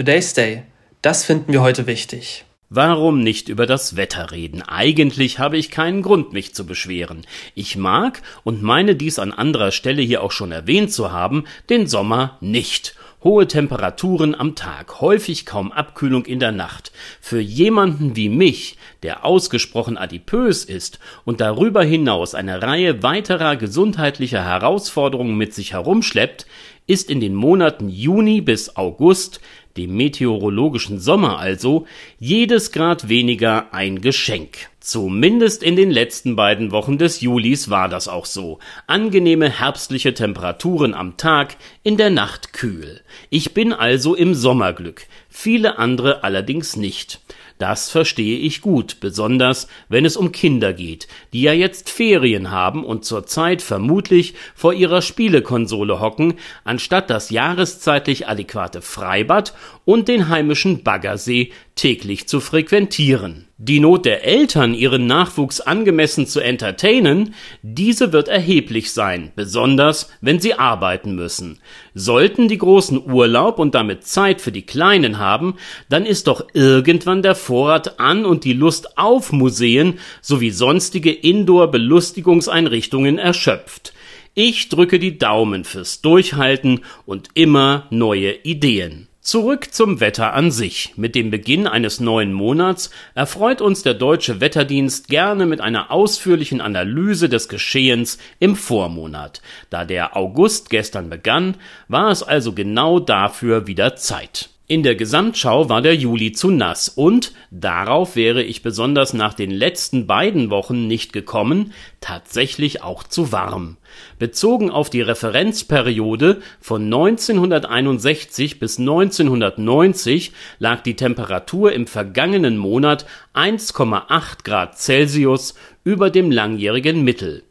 Today's 0.00 0.32
Day. 0.32 0.62
Das 1.02 1.26
finden 1.26 1.52
wir 1.52 1.60
heute 1.60 1.86
wichtig. 1.86 2.46
Warum 2.70 3.20
nicht 3.20 3.50
über 3.50 3.66
das 3.66 3.96
Wetter 3.96 4.30
reden? 4.30 4.62
Eigentlich 4.62 5.38
habe 5.38 5.58
ich 5.58 5.70
keinen 5.70 6.00
Grund, 6.00 6.32
mich 6.32 6.54
zu 6.54 6.64
beschweren. 6.64 7.26
Ich 7.54 7.76
mag 7.76 8.22
und 8.42 8.62
meine 8.62 8.96
dies 8.96 9.18
an 9.18 9.30
anderer 9.30 9.72
Stelle 9.72 10.00
hier 10.00 10.22
auch 10.22 10.32
schon 10.32 10.52
erwähnt 10.52 10.90
zu 10.90 11.12
haben, 11.12 11.44
den 11.68 11.86
Sommer 11.86 12.38
nicht. 12.40 12.94
Hohe 13.22 13.46
Temperaturen 13.46 14.34
am 14.34 14.54
Tag, 14.54 15.02
häufig 15.02 15.44
kaum 15.44 15.70
Abkühlung 15.70 16.24
in 16.24 16.40
der 16.40 16.52
Nacht. 16.52 16.90
Für 17.20 17.38
jemanden 17.38 18.16
wie 18.16 18.30
mich, 18.30 18.78
der 19.02 19.26
ausgesprochen 19.26 19.98
adipös 19.98 20.64
ist 20.64 20.98
und 21.26 21.42
darüber 21.42 21.84
hinaus 21.84 22.34
eine 22.34 22.62
Reihe 22.62 23.02
weiterer 23.02 23.56
gesundheitlicher 23.56 24.42
Herausforderungen 24.42 25.36
mit 25.36 25.52
sich 25.52 25.74
herumschleppt, 25.74 26.46
ist 26.90 27.08
in 27.08 27.20
den 27.20 27.36
Monaten 27.36 27.88
Juni 27.88 28.40
bis 28.40 28.76
August 28.76 29.40
dem 29.76 29.96
meteorologischen 29.96 30.98
Sommer 30.98 31.38
also, 31.38 31.86
jedes 32.18 32.72
Grad 32.72 33.08
weniger 33.08 33.72
ein 33.72 34.00
Geschenk. 34.00 34.68
Zumindest 34.80 35.62
in 35.62 35.76
den 35.76 35.92
letzten 35.92 36.34
beiden 36.34 36.72
Wochen 36.72 36.98
des 36.98 37.20
Julis 37.20 37.70
war 37.70 37.88
das 37.88 38.08
auch 38.08 38.26
so. 38.26 38.58
Angenehme 38.88 39.48
herbstliche 39.48 40.12
Temperaturen 40.12 40.92
am 40.92 41.16
Tag, 41.16 41.56
in 41.84 41.96
der 41.96 42.10
Nacht 42.10 42.52
kühl. 42.52 43.00
Ich 43.28 43.54
bin 43.54 43.72
also 43.72 44.16
im 44.16 44.34
Sommerglück, 44.34 45.06
viele 45.28 45.78
andere 45.78 46.24
allerdings 46.24 46.76
nicht. 46.76 47.20
Das 47.60 47.90
verstehe 47.90 48.38
ich 48.38 48.62
gut, 48.62 49.00
besonders 49.00 49.68
wenn 49.90 50.06
es 50.06 50.16
um 50.16 50.32
Kinder 50.32 50.72
geht, 50.72 51.08
die 51.34 51.42
ja 51.42 51.52
jetzt 51.52 51.90
Ferien 51.90 52.50
haben 52.50 52.86
und 52.86 53.04
zurzeit 53.04 53.60
vermutlich 53.60 54.32
vor 54.54 54.72
ihrer 54.72 55.02
Spielekonsole 55.02 56.00
hocken, 56.00 56.38
anstatt 56.64 57.10
das 57.10 57.28
jahreszeitlich 57.28 58.26
adäquate 58.26 58.80
Freibad 58.80 59.52
und 59.84 60.08
den 60.08 60.30
heimischen 60.30 60.84
Baggersee 60.84 61.52
täglich 61.80 62.28
zu 62.28 62.40
frequentieren. 62.40 63.46
Die 63.56 63.80
Not 63.80 64.04
der 64.04 64.22
Eltern, 64.22 64.74
ihren 64.74 65.06
Nachwuchs 65.06 65.62
angemessen 65.62 66.26
zu 66.26 66.40
entertainen, 66.40 67.34
diese 67.62 68.12
wird 68.12 68.28
erheblich 68.28 68.92
sein, 68.92 69.32
besonders 69.34 70.10
wenn 70.20 70.40
sie 70.40 70.52
arbeiten 70.52 71.14
müssen. 71.14 71.58
Sollten 71.94 72.48
die 72.48 72.58
Großen 72.58 73.02
Urlaub 73.10 73.58
und 73.58 73.74
damit 73.74 74.04
Zeit 74.04 74.42
für 74.42 74.52
die 74.52 74.66
Kleinen 74.66 75.18
haben, 75.18 75.54
dann 75.88 76.04
ist 76.04 76.26
doch 76.26 76.46
irgendwann 76.52 77.22
der 77.22 77.34
Vorrat 77.34 77.98
an 77.98 78.26
und 78.26 78.44
die 78.44 78.52
Lust 78.52 78.98
auf 78.98 79.32
Museen 79.32 80.00
sowie 80.20 80.50
sonstige 80.50 81.12
Indoor-Belustigungseinrichtungen 81.12 83.16
erschöpft. 83.16 83.94
Ich 84.34 84.68
drücke 84.68 84.98
die 84.98 85.16
Daumen 85.16 85.64
fürs 85.64 86.02
Durchhalten 86.02 86.80
und 87.06 87.28
immer 87.32 87.86
neue 87.88 88.34
Ideen. 88.42 89.08
Zurück 89.22 89.74
zum 89.74 90.00
Wetter 90.00 90.32
an 90.32 90.50
sich. 90.50 90.94
Mit 90.96 91.14
dem 91.14 91.30
Beginn 91.30 91.66
eines 91.66 92.00
neuen 92.00 92.32
Monats 92.32 92.90
erfreut 93.14 93.60
uns 93.60 93.82
der 93.82 93.92
deutsche 93.92 94.40
Wetterdienst 94.40 95.08
gerne 95.08 95.44
mit 95.44 95.60
einer 95.60 95.90
ausführlichen 95.90 96.62
Analyse 96.62 97.28
des 97.28 97.50
Geschehens 97.50 98.16
im 98.38 98.56
Vormonat. 98.56 99.42
Da 99.68 99.84
der 99.84 100.16
August 100.16 100.70
gestern 100.70 101.10
begann, 101.10 101.58
war 101.86 102.10
es 102.10 102.22
also 102.22 102.54
genau 102.54 102.98
dafür 102.98 103.66
wieder 103.66 103.94
Zeit. 103.94 104.48
In 104.70 104.84
der 104.84 104.94
Gesamtschau 104.94 105.68
war 105.68 105.82
der 105.82 105.96
Juli 105.96 106.30
zu 106.30 106.48
nass 106.48 106.88
und, 106.88 107.32
darauf 107.50 108.14
wäre 108.14 108.44
ich 108.44 108.62
besonders 108.62 109.14
nach 109.14 109.34
den 109.34 109.50
letzten 109.50 110.06
beiden 110.06 110.48
Wochen 110.48 110.86
nicht 110.86 111.12
gekommen, 111.12 111.72
tatsächlich 112.00 112.80
auch 112.80 113.02
zu 113.02 113.32
warm. 113.32 113.78
Bezogen 114.20 114.70
auf 114.70 114.88
die 114.88 115.00
Referenzperiode 115.00 116.40
von 116.60 116.84
1961 116.84 118.60
bis 118.60 118.78
1990 118.78 120.30
lag 120.60 120.82
die 120.82 120.94
Temperatur 120.94 121.72
im 121.72 121.88
vergangenen 121.88 122.56
Monat 122.56 123.06
1,8 123.34 124.44
Grad 124.44 124.78
Celsius 124.78 125.56
über 125.82 126.10
dem 126.10 126.30
langjährigen 126.30 127.02
Mittel. 127.02 127.42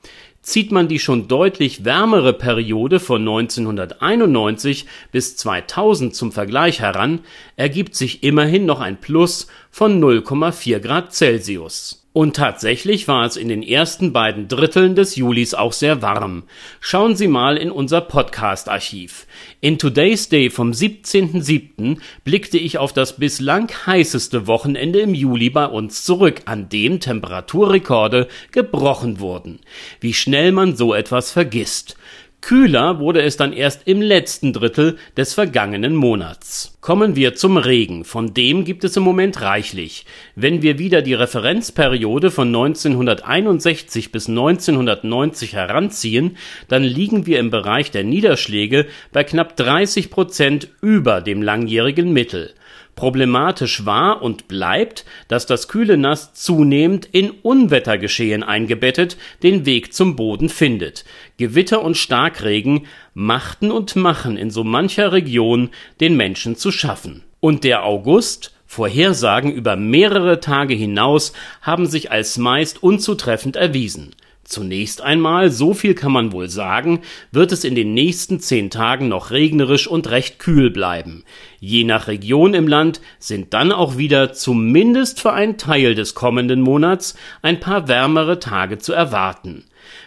Zieht 0.50 0.72
man 0.72 0.88
die 0.88 0.98
schon 0.98 1.28
deutlich 1.28 1.86
wärmere 1.86 2.34
Periode 2.34 3.00
von 3.00 3.22
1991 3.22 4.88
bis 5.12 5.38
2000 5.38 6.16
zum 6.16 6.32
Vergleich 6.32 6.80
heran, 6.80 7.20
ergibt 7.56 7.94
sich 7.94 8.24
immerhin 8.24 8.66
noch 8.66 8.80
ein 8.80 9.00
Plus 9.00 9.46
von 9.72 10.02
0,4 10.02 10.80
Grad 10.80 11.14
Celsius 11.14 12.00
und 12.12 12.36
tatsächlich 12.36 13.08
war 13.08 13.24
es 13.26 13.38
in 13.38 13.50
den 13.50 13.62
ersten 13.62 14.12
beiden 14.12 14.48
Dritteln 14.48 14.96
des 14.96 15.16
Julis 15.16 15.54
auch 15.54 15.74
sehr 15.74 16.02
warm. 16.02 16.44
Schauen 16.80 17.16
Sie 17.16 17.28
mal 17.28 17.56
in 17.56 17.70
unser 17.70 18.02
Podcast-Archiv. 18.02 19.28
In 19.62 19.78
Today's 19.78 20.28
Day 20.28 20.50
vom 20.50 20.72
17.07. 20.72 22.00
blickte 22.24 22.58
ich 22.58 22.80
auf 22.80 22.94
das 22.94 23.18
bislang 23.18 23.70
heißeste 23.86 24.48
Wochenende 24.48 25.00
im 25.00 25.14
Juli 25.14 25.52
bei 25.52 25.68
uns 25.68 26.04
zurück, 26.04 26.42
an 26.46 26.68
dem 26.68 27.00
Temperaturrekorde 27.00 28.28
gebrochen 28.52 29.20
wurden. 29.20 29.60
Wie 30.02 30.16
schnell 30.16 30.52
man 30.52 30.76
so 30.76 30.96
etwas 30.96 31.32
vergisst. 31.32 31.96
Kühler 32.42 33.00
wurde 33.00 33.22
es 33.22 33.38
dann 33.38 33.54
erst 33.54 33.88
im 33.88 34.02
letzten 34.02 34.54
Drittel 34.54 34.98
des 35.18 35.34
vergangenen 35.34 35.94
Monats. 35.94 36.78
Kommen 36.82 37.16
wir 37.16 37.36
zum 37.36 37.58
Regen, 37.58 38.06
von 38.06 38.34
dem 38.34 38.64
gibt 38.64 38.84
es 38.86 38.96
im 38.96 39.04
Moment 39.04 39.42
reichlich. 39.42 40.06
Wenn 40.36 40.62
wir 40.62 40.80
wieder 40.80 41.02
die 41.02 41.14
Referenzperiode 41.14 42.32
von 42.32 42.48
1961 42.48 44.12
bis 44.12 44.30
1990 44.30 45.54
heranziehen, 45.54 46.38
dann 46.70 46.84
liegen 46.84 47.26
wir 47.26 47.40
im 47.40 47.50
Bereich 47.50 47.92
der 47.92 48.06
Niederschläge 48.06 48.88
bei 49.12 49.24
knapp 49.24 49.58
30 49.58 50.10
Prozent 50.10 50.70
über 50.82 51.22
dem 51.22 51.42
langjährigen 51.42 52.14
Mittel. 52.14 52.54
Problematisch 53.00 53.86
war 53.86 54.22
und 54.22 54.50
bleibt, 54.50 55.06
dass 55.30 55.46
das 55.46 55.70
kühle 55.70 55.96
Nass 55.96 56.34
zunehmend 56.34 57.08
in 57.10 57.32
Unwettergeschehen 57.32 58.44
eingebettet 58.44 59.16
den 59.42 59.66
Weg 59.66 59.94
zum 59.94 60.18
Boden 60.18 60.50
findet. 60.50 61.06
Gewitter 61.38 61.82
und 61.82 61.96
Starkregen 61.96 62.88
machten 63.14 63.72
und 63.72 63.96
machen 63.96 64.36
in 64.36 64.52
so 64.52 64.66
mancher 64.66 65.14
Region 65.14 65.70
den 66.02 66.18
Menschen 66.18 66.58
zu 66.58 66.74
schaffen. 66.74 67.24
Und 67.40 67.64
der 67.64 67.86
August 67.86 68.54
Vorhersagen 68.66 69.54
über 69.54 69.78
mehrere 69.78 70.42
Tage 70.42 70.74
hinaus 70.74 71.32
haben 71.62 71.86
sich 71.86 72.12
als 72.12 72.38
meist 72.38 72.84
unzutreffend 72.84 73.56
erwiesen. 73.56 74.14
Zunächst 74.50 75.04
einmal, 75.04 75.52
so 75.52 75.76
viel 75.76 75.94
kann 75.94 76.12
man 76.12 76.32
wohl 76.32 76.50
sagen, 76.50 77.02
wird 77.32 77.52
es 77.52 77.64
in 77.64 77.76
den 77.76 77.94
nächsten 77.94 78.40
zehn 78.40 78.72
Tagen 78.72 79.08
noch 79.08 79.30
regnerisch 79.30 79.86
und 79.86 80.10
recht 80.10 80.40
kühl 80.40 80.72
bleiben. 80.72 81.24
Je 81.60 81.84
nach 81.84 82.08
Region 82.08 82.56
im 82.56 82.68
Land 82.68 83.00
sind 83.20 83.54
dann 83.54 83.72
auch 83.72 83.98
wieder 83.98 84.34
zumindest 84.34 85.22
für 85.22 85.34
einen 85.34 85.60
Teil 85.60 85.94
des 85.94 86.16
kommenden 86.16 86.62
Monats 86.62 87.16
ein 87.44 87.60
paar 87.60 87.88
wärmere 87.88 88.40
Tage 88.40 88.80
zu 88.80 88.92
erwarten. 88.92 89.66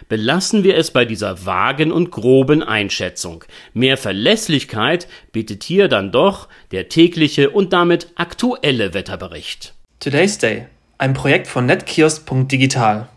Belassen 0.09 0.65
wir 0.65 0.75
es 0.75 0.91
bei 0.91 1.05
dieser 1.05 1.45
vagen 1.45 1.93
und 1.93 2.11
groben 2.11 2.61
Einschätzung. 2.61 3.45
Mehr 3.73 3.95
Verlässlichkeit 3.95 5.07
bietet 5.31 5.63
hier 5.63 5.87
dann 5.87 6.11
doch 6.11 6.49
der 6.73 6.89
tägliche 6.89 7.49
und 7.49 7.71
damit 7.71 8.07
aktuelle 8.15 8.93
Wetterbericht. 8.93 9.73
Today's 10.01 10.37
Day, 10.37 10.65
ein 10.97 11.13
Projekt 11.13 11.47
von 11.47 11.65
netkiosk.digital. 11.65 13.07